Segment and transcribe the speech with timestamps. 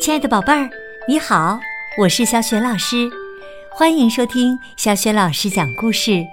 [0.00, 0.66] 亲爱的宝贝儿，
[1.06, 1.60] 你好，
[1.98, 3.10] 我是小雪老师，
[3.70, 6.24] 欢迎收听小雪老师讲故事，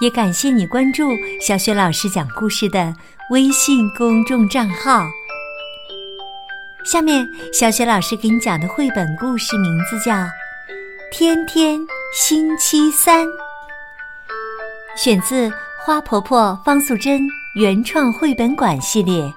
[0.00, 1.10] 也感谢你关注
[1.40, 2.94] 小雪老师讲故事的
[3.30, 5.04] 微信公众账号。
[6.84, 10.12] 下面，小雪老师给你讲的绘本故事名字叫
[11.10, 11.80] 《天天
[12.14, 13.26] 星期三》，
[14.96, 15.52] 选自
[15.84, 17.20] 花婆婆方素珍
[17.56, 19.34] 原创绘本馆系列，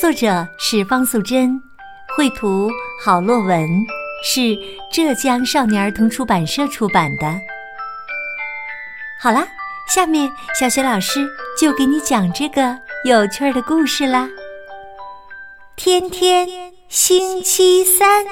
[0.00, 1.67] 作者是方素珍。
[2.18, 2.68] 绘图
[3.00, 3.86] 郝洛文
[4.24, 4.58] 是
[4.90, 7.40] 浙江少年儿童出版社出版的。
[9.22, 9.46] 好啦，
[9.86, 11.24] 下面小雪老师
[11.56, 14.28] 就给你讲这个有趣的故事啦。
[15.76, 18.26] 天天星期三，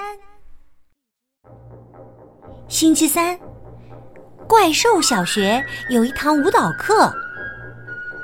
[2.66, 3.38] 星期三，
[4.48, 7.09] 怪兽小学有一堂舞蹈课，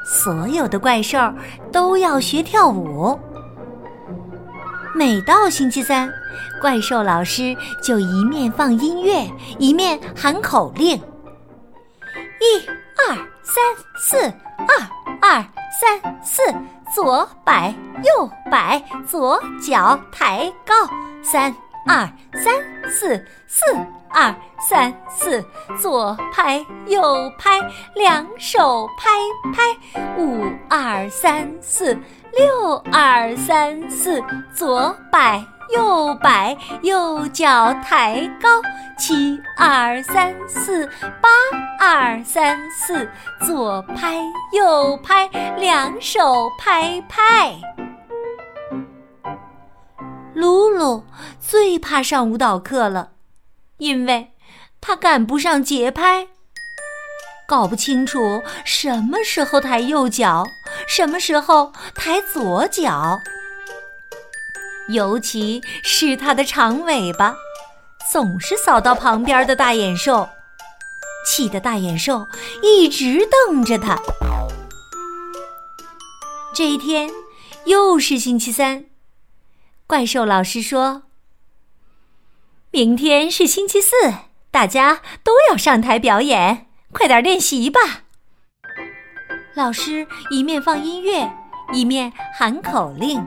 [0.05, 1.33] 所有的怪兽
[1.71, 3.17] 都要学跳舞。
[4.95, 6.13] 每到星期三，
[6.61, 9.27] 怪兽老师就一面放音乐，
[9.59, 12.67] 一面喊口令：一、
[13.09, 13.65] 二、三、
[13.97, 14.89] 四，二、
[15.21, 15.45] 二、
[15.81, 16.43] 三、四，
[16.95, 20.75] 左摆右摆，左脚抬高，
[21.23, 21.55] 三、
[21.87, 22.55] 二、三、
[22.91, 23.65] 四，四、
[24.11, 24.35] 二、
[24.69, 25.43] 三、四，
[25.81, 27.03] 左拍右
[27.39, 27.59] 拍，
[27.95, 29.09] 两手拍
[29.55, 31.99] 拍，五、二、三、四。
[32.37, 34.23] 六二三四，
[34.55, 35.45] 左摆
[35.75, 38.49] 右摆，右脚抬高。
[38.99, 40.87] 七二三四，
[41.21, 41.29] 八
[41.81, 43.11] 二三四，
[43.45, 44.17] 左拍
[44.53, 47.59] 右拍，两手拍拍。
[50.35, 51.05] 露露
[51.41, 53.13] 最怕上舞蹈课了，
[53.79, 54.33] 因为
[54.81, 56.29] 她赶不上节拍。
[57.49, 60.45] 搞不清楚什么时候抬右脚，
[60.87, 63.21] 什么时候抬左脚。
[64.89, 67.35] 尤其是它的长尾巴，
[68.13, 70.29] 总是扫到旁边的大眼兽，
[71.27, 72.27] 气得大眼兽
[72.63, 73.97] 一直瞪着它。
[76.55, 77.11] 这一天
[77.65, 78.87] 又是星期三，
[79.87, 81.05] 怪兽老师说
[82.73, 83.95] ：“明天是星期四，
[84.51, 88.03] 大家都要上台表演。”快点练习吧！
[89.55, 91.31] 老师一面放音乐，
[91.73, 93.23] 一面喊口令：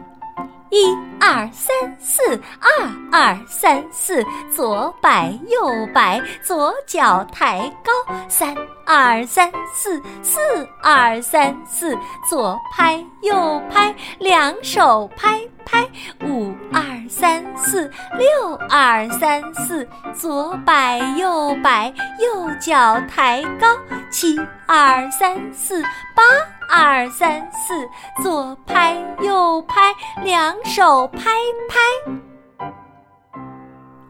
[0.72, 0.88] 一、
[1.20, 8.56] 二、三、四，二、二、三、四，左摆右摆，左脚抬高，三、
[8.88, 10.40] 二、三、四，四、
[10.82, 11.96] 二、三、四，
[12.28, 15.88] 左拍右拍，两手拍拍，
[16.26, 23.68] 五、二、三、四，六、二、三、四，左摆右摆，右脚抬高，
[24.12, 25.82] 七、二、三、四，
[26.16, 26.24] 八、
[26.70, 27.88] 二、三、四，
[28.24, 29.94] 左拍右拍，
[30.24, 31.32] 两手拍
[31.70, 32.70] 拍。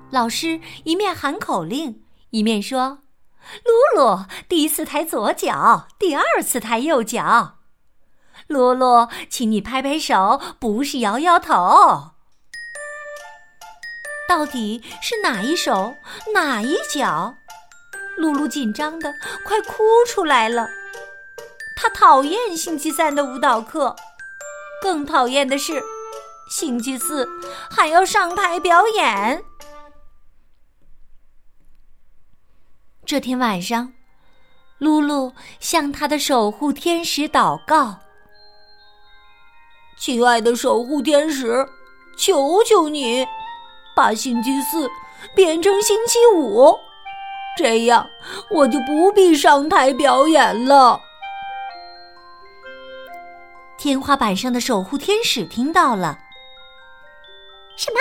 [0.09, 2.99] 老师一面喊口令，一面说
[3.65, 7.55] ：“露露，第一次抬左脚，第二次抬右脚。”
[8.47, 12.14] 露露，请你拍拍手，不是摇摇头。
[14.27, 15.95] 到底是哪一手，
[16.33, 17.35] 哪一脚？
[18.17, 19.13] 露露紧张的
[19.45, 20.67] 快哭出来了。
[21.75, 23.95] 她讨厌星期三的舞蹈课，
[24.81, 25.83] 更讨厌的是
[26.49, 27.27] 星期四
[27.69, 29.43] 还要上台表演。
[33.05, 33.93] 这天晚上，
[34.77, 37.99] 露露向她的守护天使祷告。
[39.97, 41.67] 亲爱的守护天使，
[42.17, 43.27] 求求你，
[43.95, 44.89] 把星期四
[45.33, 46.77] 变成星期五，
[47.57, 48.09] 这样
[48.49, 50.99] 我就不必上台表演了。
[53.77, 56.19] 天花板上的守护天使听到了，
[57.77, 57.99] 什么？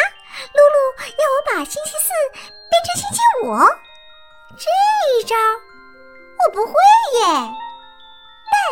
[0.53, 2.11] 露露要我把星期四
[2.69, 3.57] 变成星期五？
[4.57, 4.67] 这
[5.19, 6.73] 一招我不会
[7.21, 7.64] 耶。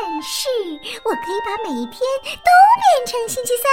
[0.04, 0.48] 但是
[1.04, 2.50] 我可以把每一天都
[2.82, 3.70] 变成星期三，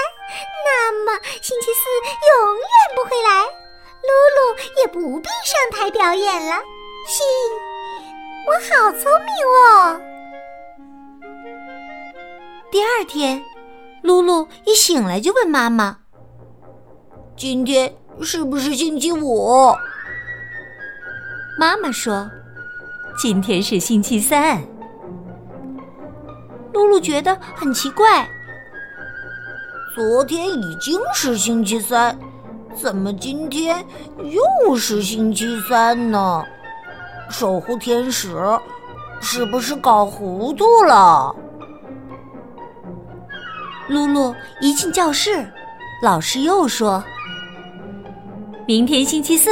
[0.64, 1.90] 那么星期四
[2.30, 2.66] 永远
[2.96, 3.46] 不会来，
[4.06, 6.62] 露露也不必上台表演了。
[7.08, 7.26] 信，
[8.46, 10.00] 我好聪明哦！
[12.72, 13.44] 第二天，
[14.04, 15.98] 露露一醒来就问妈妈
[17.36, 17.92] ：“今天
[18.22, 19.74] 是不是星期五？”
[21.58, 22.30] 妈妈说
[23.20, 24.62] ：“今天是星期三。”
[26.80, 28.26] 露露觉得很奇怪，
[29.94, 32.18] 昨天已经是星期三，
[32.74, 33.86] 怎么今天
[34.24, 36.42] 又是星期三呢？
[37.30, 38.34] 守护天使
[39.20, 41.36] 是不是搞糊涂了？
[43.90, 45.46] 露露一进教室，
[46.02, 47.04] 老师又说
[48.66, 49.52] ：“明天星期四，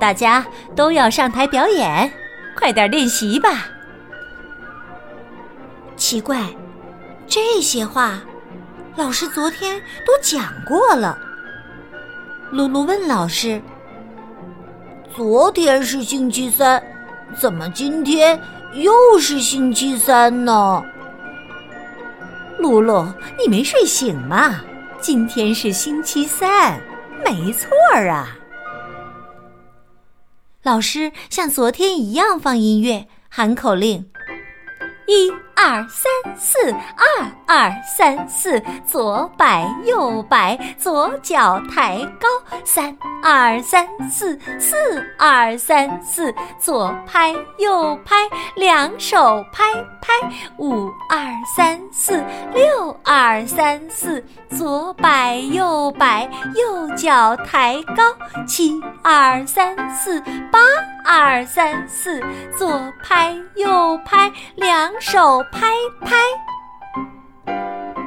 [0.00, 0.42] 大家
[0.74, 2.10] 都要上台表演，
[2.56, 3.66] 快点练习吧。
[5.94, 6.42] 奇怪，
[7.34, 8.20] 这些话
[8.94, 11.18] 老师昨天都讲过了。
[12.50, 13.58] 露露问老师
[15.16, 16.82] ：“昨天是星期三，
[17.34, 18.38] 怎么今天
[18.74, 20.84] 又是星期三呢？”
[22.60, 23.06] 露露，
[23.38, 24.60] 你没睡醒吗？
[25.00, 26.82] 今天是星期三，
[27.24, 28.36] 没错儿啊。
[30.62, 34.10] 老师像昨天一样放音乐，喊口令：
[35.06, 36.58] 一二三四，
[36.96, 42.28] 二二三四，左摆右摆，左脚抬高，
[42.64, 44.76] 三二三四，四
[45.18, 48.16] 二三四，左拍右拍，
[48.56, 49.64] 两手拍
[50.00, 50.12] 拍，
[50.58, 51.18] 五二
[51.56, 58.02] 三四，六二三四，左摆右摆，右脚抬高，
[58.46, 60.20] 七二三四，
[60.50, 60.58] 八
[61.04, 62.20] 二三四，
[62.56, 65.68] 左拍右拍，两手拍
[66.00, 66.16] 拍。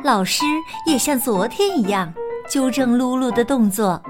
[0.03, 0.45] 老师
[0.85, 2.13] 也像昨天一样
[2.47, 4.03] 纠正露露的动作。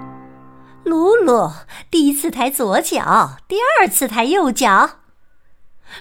[0.84, 1.52] 露露
[1.90, 4.90] 第一次抬左脚，第二次抬右脚。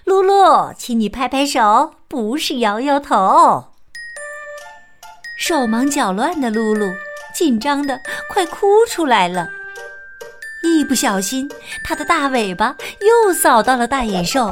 [0.05, 3.73] 露露，请你拍拍手，不是摇摇头。
[5.39, 6.93] 手忙脚乱的露露
[7.35, 8.01] 紧张的
[8.31, 9.49] 快哭出来了。
[10.63, 11.51] 一不小心，
[11.85, 14.51] 她的大尾巴又扫到了大野兽，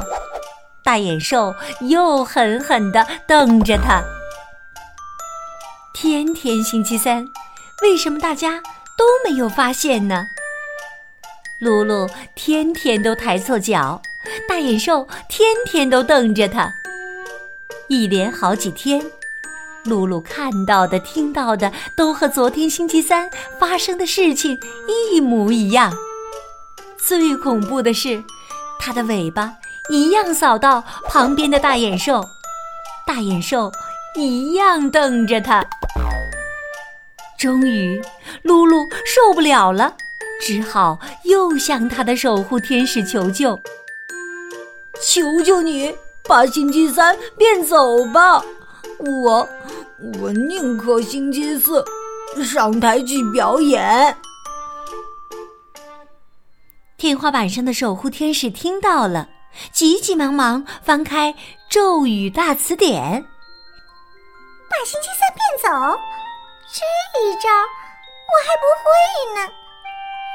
[0.83, 4.03] 大眼兽又狠狠的瞪着她。
[5.93, 7.25] 天天星期三，
[7.81, 8.61] 为什么大家
[8.97, 10.25] 都没有发现呢？
[11.59, 14.01] 露露天天都抬错脚，
[14.49, 16.73] 大眼兽天天都瞪着他。
[17.87, 19.01] 一连好几天，
[19.85, 24.59] 露露看到的、听到的都和昨天星期三发生的事情
[25.11, 25.93] 一模一样。
[26.97, 28.21] 最恐怖的是，
[28.79, 29.53] 它的尾巴
[29.89, 32.23] 一样扫到旁边的大眼兽，
[33.05, 33.71] 大眼兽
[34.15, 35.65] 一样瞪着它。
[37.37, 38.01] 终于，
[38.43, 39.95] 露露受不了了，
[40.41, 43.59] 只好又向他的守护天使求救
[45.03, 45.93] ：“求求你，
[46.25, 48.41] 把星期三变走吧！
[49.25, 49.49] 我，
[50.21, 51.83] 我宁可星期四
[52.45, 54.15] 上台去表演。”
[56.95, 59.27] 天花板上的守护天使听到了，
[59.71, 61.33] 急急忙忙翻开
[61.69, 63.23] 咒语大词典，
[64.69, 65.99] 把星期三变走。
[66.71, 66.81] 这
[67.21, 67.49] 一招
[68.29, 68.85] 我还不会
[69.35, 69.47] 呢，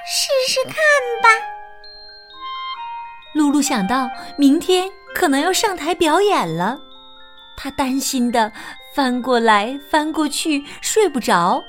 [0.07, 0.75] 试试看
[1.23, 1.29] 吧。
[3.35, 6.79] 露露想到明天可能要上台表演了，
[7.57, 8.53] 她担心的
[8.95, 11.63] 翻过来翻过去睡不着，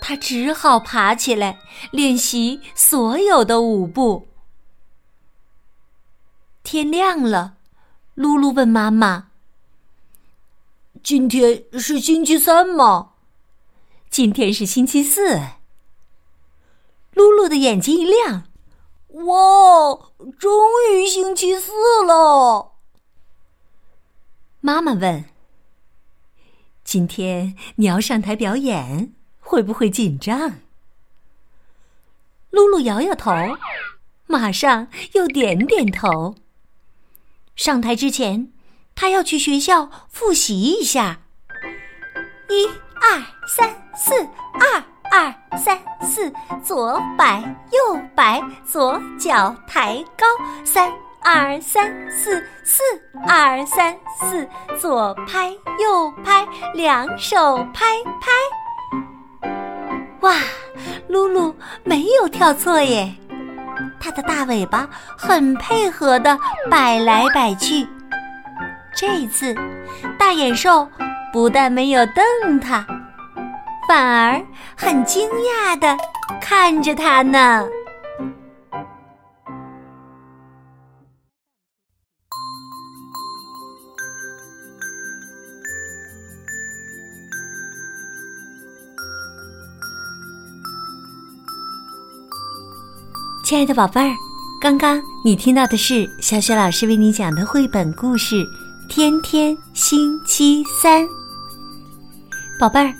[0.00, 1.58] 她只好爬起来
[1.92, 4.28] 练习所有的舞步。
[6.70, 7.56] 天亮了，
[8.12, 9.30] 露露问妈妈
[11.02, 13.12] ：“今天是星期三吗？”
[14.10, 15.40] 今天是星期四。
[17.14, 18.44] 露露的眼睛一亮，
[19.08, 21.72] 哇，终于星期四
[22.06, 22.72] 了！
[24.60, 25.24] 妈妈问
[26.84, 30.58] ：“今天你要上台表演，会不会紧张？”
[32.52, 33.32] 露露摇摇头，
[34.26, 36.34] 马上又点点头。
[37.58, 38.52] 上台之前，
[38.94, 41.18] 他要去学校复习一下。
[42.48, 42.64] 一
[43.00, 44.14] 二三四，
[44.54, 47.40] 二二三四，左摆
[47.72, 50.24] 右摆，左脚抬高，
[50.64, 50.88] 三
[51.20, 52.80] 二三四，四
[53.26, 54.48] 二三四，
[54.78, 57.86] 左拍右拍，两手拍
[58.20, 59.50] 拍。
[60.20, 60.32] 哇，
[61.08, 63.12] 露露没有跳错耶，
[64.00, 66.38] 它的大尾巴很配合的
[66.70, 67.86] 摆来摆去。
[68.94, 69.54] 这次，
[70.18, 70.88] 大眼兽。
[71.30, 72.86] 不但没有瞪它，
[73.86, 74.42] 反而
[74.74, 75.94] 很惊讶的
[76.40, 77.66] 看着它呢。
[93.48, 94.14] 亲爱的宝贝儿，
[94.60, 98.44] 刚刚你听到的是小雪老师为你讲的绘本故事
[98.90, 101.02] 《天天星期三》。
[102.60, 102.92] 宝贝儿，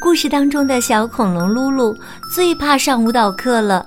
[0.00, 1.92] 故事当中的小恐龙露露
[2.32, 3.84] 最怕上舞蹈课了，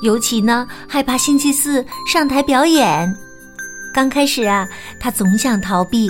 [0.00, 3.12] 尤其呢害怕星期四上台表演。
[3.92, 4.64] 刚开始啊，
[5.00, 6.08] 他总想逃避，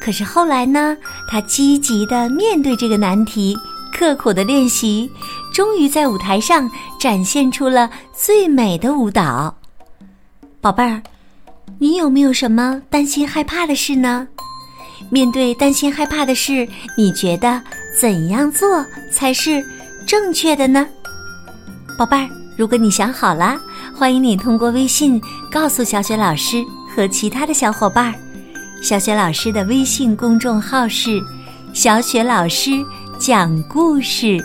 [0.00, 0.96] 可是后来呢，
[1.30, 3.54] 他积极的面对这个难题，
[3.98, 5.10] 刻苦的练习，
[5.52, 9.52] 终于在舞台上展现出了最美的舞蹈。
[10.60, 11.02] 宝贝儿，
[11.80, 14.28] 你有没有什么担心害怕的事呢？
[15.10, 17.60] 面对担心害怕的事，你觉得
[18.00, 19.64] 怎样做才是
[20.06, 20.86] 正确的呢？
[21.98, 23.60] 宝贝儿，如果你想好了，
[23.92, 26.64] 欢迎你通过微信告诉小雪老师
[26.94, 28.14] 和其他的小伙伴儿。
[28.80, 31.20] 小雪老师的微信公众号是
[31.74, 32.70] “小雪老师
[33.18, 34.42] 讲故事”。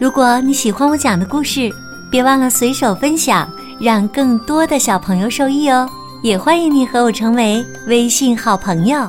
[0.00, 1.70] 如果你喜欢我讲的故事，
[2.10, 5.88] 别忘了随手分享，让更多的小朋友受益哦。
[6.22, 9.08] 也欢迎你和我成为微信好朋友。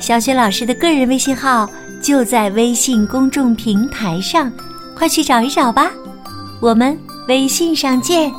[0.00, 1.68] 小雪老师的个人微信号
[2.00, 4.50] 就在微信公众平台上，
[4.96, 5.90] 快去找一找吧。
[6.60, 8.32] 我们微信上见。